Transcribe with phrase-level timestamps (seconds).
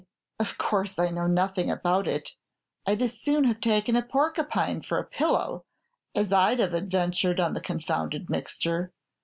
[0.39, 2.35] of course I know nothing about it.
[2.87, 5.63] I'd as soon have taken a porcupine for a pillow
[6.15, 8.93] as I 'd have adventured on the confounded mixture.